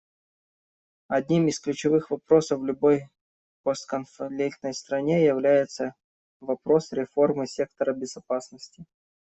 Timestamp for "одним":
1.09-1.47